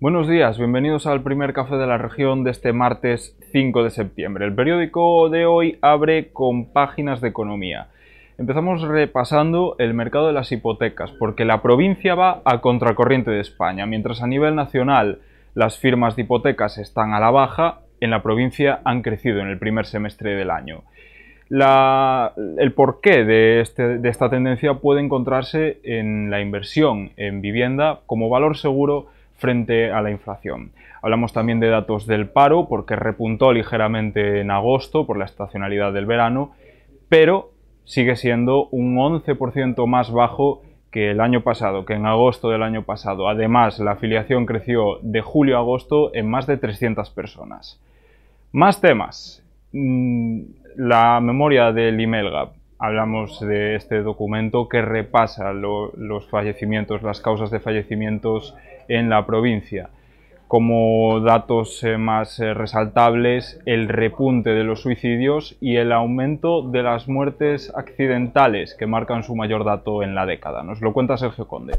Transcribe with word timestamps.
Buenos 0.00 0.26
días, 0.26 0.58
bienvenidos 0.58 1.06
al 1.06 1.22
primer 1.22 1.52
café 1.52 1.76
de 1.76 1.86
la 1.86 1.96
región 1.96 2.42
de 2.42 2.50
este 2.50 2.72
martes 2.72 3.38
5 3.52 3.84
de 3.84 3.90
septiembre. 3.90 4.44
El 4.46 4.54
periódico 4.54 5.28
de 5.28 5.46
hoy 5.46 5.78
abre 5.80 6.32
con 6.32 6.72
páginas 6.72 7.20
de 7.20 7.28
economía. 7.28 7.86
Empezamos 8.36 8.82
repasando 8.82 9.76
el 9.78 9.94
mercado 9.94 10.26
de 10.26 10.32
las 10.32 10.50
hipotecas, 10.50 11.12
porque 11.12 11.44
la 11.44 11.62
provincia 11.62 12.16
va 12.16 12.42
a 12.44 12.60
contracorriente 12.60 13.30
de 13.30 13.40
España. 13.40 13.86
Mientras 13.86 14.22
a 14.22 14.26
nivel 14.26 14.56
nacional 14.56 15.20
las 15.54 15.78
firmas 15.78 16.16
de 16.16 16.22
hipotecas 16.22 16.78
están 16.78 17.12
a 17.12 17.20
la 17.20 17.30
baja, 17.30 17.82
en 18.00 18.10
la 18.10 18.24
provincia 18.24 18.80
han 18.84 19.02
crecido 19.02 19.38
en 19.40 19.46
el 19.46 19.60
primer 19.60 19.86
semestre 19.86 20.34
del 20.34 20.50
año. 20.50 20.82
El 21.60 22.72
porqué 22.72 23.24
de, 23.24 23.60
este, 23.60 23.98
de 23.98 24.08
esta 24.08 24.30
tendencia 24.30 24.74
puede 24.74 25.00
encontrarse 25.00 25.80
en 25.84 26.30
la 26.30 26.40
inversión 26.40 27.10
en 27.16 27.42
vivienda 27.42 28.00
como 28.06 28.28
valor 28.28 28.56
seguro 28.56 29.08
frente 29.36 29.90
a 29.90 30.00
la 30.00 30.10
inflación. 30.10 30.72
Hablamos 31.02 31.32
también 31.32 31.58
de 31.58 31.68
datos 31.68 32.06
del 32.06 32.28
paro, 32.28 32.68
porque 32.68 32.96
repuntó 32.96 33.52
ligeramente 33.52 34.40
en 34.40 34.50
agosto 34.50 35.04
por 35.04 35.18
la 35.18 35.24
estacionalidad 35.24 35.92
del 35.92 36.06
verano, 36.06 36.52
pero 37.08 37.50
sigue 37.84 38.16
siendo 38.16 38.68
un 38.68 38.96
11% 38.96 39.86
más 39.86 40.12
bajo 40.12 40.62
que 40.92 41.10
el 41.10 41.20
año 41.20 41.42
pasado, 41.42 41.84
que 41.84 41.94
en 41.94 42.06
agosto 42.06 42.50
del 42.50 42.62
año 42.62 42.84
pasado. 42.84 43.28
Además, 43.28 43.78
la 43.80 43.92
afiliación 43.92 44.46
creció 44.46 44.98
de 45.02 45.22
julio 45.22 45.56
a 45.56 45.60
agosto 45.60 46.14
en 46.14 46.30
más 46.30 46.46
de 46.46 46.56
300 46.56 47.10
personas. 47.10 47.80
Más 48.52 48.80
temas. 48.80 49.41
Mm, 49.72 50.42
la 50.76 51.20
memoria 51.20 51.72
del 51.72 52.00
IMELGAP. 52.00 52.54
Hablamos 52.78 53.40
de 53.40 53.76
este 53.76 54.02
documento 54.02 54.68
que 54.68 54.82
repasa 54.82 55.52
los 55.52 56.28
fallecimientos, 56.28 57.02
las 57.02 57.20
causas 57.20 57.50
de 57.50 57.60
fallecimientos 57.60 58.54
en 58.88 59.08
la 59.08 59.24
provincia. 59.24 59.90
Como 60.48 61.20
datos 61.20 61.82
eh, 61.84 61.96
más 61.96 62.38
eh, 62.40 62.52
resaltables, 62.52 63.60
el 63.64 63.88
repunte 63.88 64.50
de 64.50 64.64
los 64.64 64.82
suicidios 64.82 65.56
y 65.60 65.76
el 65.76 65.92
aumento 65.92 66.60
de 66.68 66.82
las 66.82 67.08
muertes 67.08 67.72
accidentales, 67.74 68.74
que 68.74 68.86
marcan 68.86 69.22
su 69.22 69.34
mayor 69.34 69.64
dato 69.64 70.02
en 70.02 70.14
la 70.14 70.26
década. 70.26 70.62
Nos 70.62 70.82
lo 70.82 70.92
cuenta 70.92 71.16
Sergio 71.16 71.48
Conde. 71.48 71.78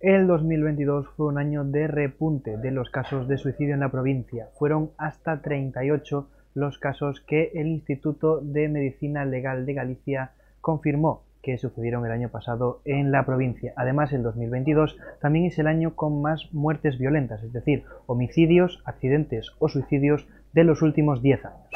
El 0.00 0.26
2022 0.26 1.08
fue 1.14 1.26
un 1.26 1.36
año 1.36 1.62
de 1.62 1.86
repunte 1.86 2.56
de 2.56 2.70
los 2.70 2.88
casos 2.88 3.28
de 3.28 3.36
suicidio 3.36 3.74
en 3.74 3.80
la 3.80 3.90
provincia. 3.90 4.48
Fueron 4.58 4.92
hasta 4.96 5.42
38 5.42 6.26
los 6.54 6.78
casos 6.78 7.20
que 7.20 7.52
el 7.54 7.66
Instituto 7.66 8.40
de 8.40 8.70
Medicina 8.70 9.26
Legal 9.26 9.66
de 9.66 9.74
Galicia 9.74 10.30
confirmó 10.62 11.24
que 11.42 11.58
sucedieron 11.58 12.06
el 12.06 12.12
año 12.12 12.30
pasado 12.30 12.80
en 12.86 13.12
la 13.12 13.26
provincia. 13.26 13.74
Además, 13.76 14.14
el 14.14 14.22
2022 14.22 14.96
también 15.20 15.44
es 15.44 15.58
el 15.58 15.66
año 15.66 15.94
con 15.94 16.22
más 16.22 16.48
muertes 16.54 16.98
violentas, 16.98 17.42
es 17.42 17.52
decir, 17.52 17.84
homicidios, 18.06 18.82
accidentes 18.86 19.52
o 19.58 19.68
suicidios 19.68 20.26
de 20.54 20.64
los 20.64 20.80
últimos 20.80 21.20
10 21.20 21.44
años. 21.44 21.68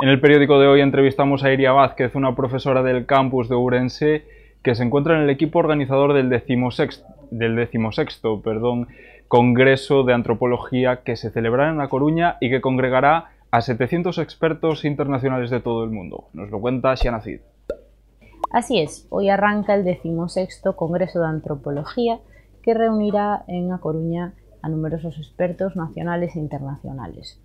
En 0.00 0.08
el 0.08 0.20
periódico 0.20 0.58
de 0.58 0.66
hoy 0.66 0.80
entrevistamos 0.80 1.44
a 1.44 1.52
Iria 1.52 1.70
Vázquez, 1.70 2.16
una 2.16 2.34
profesora 2.34 2.82
del 2.82 3.06
campus 3.06 3.48
de 3.48 3.54
Ourense 3.54 4.41
que 4.62 4.74
se 4.74 4.84
encuentra 4.84 5.16
en 5.16 5.22
el 5.22 5.30
equipo 5.30 5.58
organizador 5.58 6.14
del 6.14 6.28
decimosexto, 6.30 7.06
del 7.30 7.68
perdón, 8.42 8.88
Congreso 9.28 10.02
de 10.04 10.12
Antropología 10.12 11.02
que 11.04 11.16
se 11.16 11.30
celebrará 11.30 11.70
en 11.70 11.78
La 11.78 11.88
Coruña 11.88 12.36
y 12.40 12.50
que 12.50 12.60
congregará 12.60 13.30
a 13.50 13.60
700 13.60 14.18
expertos 14.18 14.84
internacionales 14.84 15.50
de 15.50 15.60
todo 15.60 15.84
el 15.84 15.90
mundo. 15.90 16.28
Nos 16.32 16.50
lo 16.50 16.60
cuenta 16.60 16.94
Shiana 16.94 17.22
Cid. 17.22 17.40
Así 18.50 18.80
es, 18.80 19.06
hoy 19.08 19.30
arranca 19.30 19.74
el 19.74 19.84
decimosexto 19.84 20.76
Congreso 20.76 21.20
de 21.20 21.28
Antropología 21.28 22.20
que 22.62 22.74
reunirá 22.74 23.44
en 23.48 23.72
A 23.72 23.78
Coruña 23.78 24.34
a 24.60 24.68
numerosos 24.68 25.16
expertos 25.18 25.76
nacionales 25.76 26.36
e 26.36 26.38
internacionales. 26.38 27.40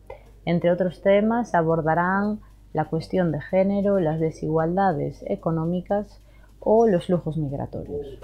Entre 0.45 0.72
otros 0.72 1.01
temas 1.01 1.55
abordarán 1.55 2.39
la 2.73 2.85
cuestión 2.85 3.31
de 3.31 3.41
género, 3.41 3.99
las 3.99 4.19
desigualdades 4.19 5.23
económicas 5.28 6.22
o 6.69 6.85
los 6.85 7.05
flujos 7.05 7.38
migratorios. 7.38 8.19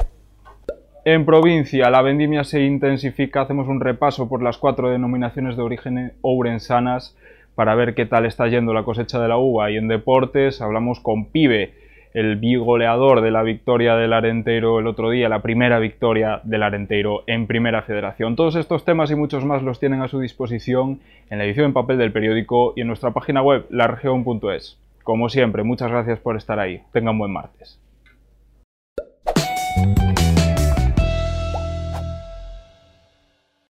En 1.05 1.25
provincia, 1.25 1.89
la 1.89 2.01
vendimia 2.01 2.43
se 2.43 2.61
intensifica. 2.61 3.41
Hacemos 3.41 3.67
un 3.69 3.79
repaso 3.79 4.27
por 4.27 4.43
las 4.43 4.57
cuatro 4.57 4.89
denominaciones 4.89 5.55
de 5.55 5.63
origen 5.63 6.13
ourensanas 6.21 7.15
para 7.55 7.75
ver 7.75 7.95
qué 7.95 8.05
tal 8.05 8.25
está 8.25 8.47
yendo 8.47 8.73
la 8.73 8.83
cosecha 8.83 9.19
de 9.21 9.29
la 9.29 9.37
uva. 9.37 9.71
Y 9.71 9.77
en 9.77 9.87
deportes 9.87 10.61
hablamos 10.61 10.99
con 10.99 11.27
Pibe, 11.27 11.73
el 12.13 12.35
bigoleador 12.35 13.21
de 13.21 13.31
la 13.31 13.43
victoria 13.43 13.95
del 13.95 14.11
Arenteiro 14.11 14.79
el 14.79 14.87
otro 14.87 15.09
día, 15.09 15.29
la 15.29 15.41
primera 15.41 15.79
victoria 15.79 16.41
del 16.43 16.63
Arenteiro 16.63 17.23
en 17.27 17.47
Primera 17.47 17.83
Federación. 17.83 18.35
Todos 18.35 18.55
estos 18.57 18.83
temas 18.83 19.09
y 19.09 19.15
muchos 19.15 19.45
más 19.45 19.63
los 19.63 19.79
tienen 19.79 20.01
a 20.01 20.09
su 20.09 20.19
disposición 20.19 20.99
en 21.29 21.37
la 21.37 21.45
edición 21.45 21.67
en 21.67 21.73
papel 21.73 21.97
del 21.97 22.11
periódico 22.11 22.73
y 22.75 22.81
en 22.81 22.87
nuestra 22.87 23.11
página 23.11 23.41
web, 23.41 23.65
laregion.es. 23.69 24.79
Como 25.03 25.29
siempre, 25.29 25.63
muchas 25.63 25.91
gracias 25.91 26.19
por 26.19 26.35
estar 26.35 26.59
ahí. 26.59 26.81
Tengan 26.91 27.17
buen 27.17 27.31
martes. 27.31 27.82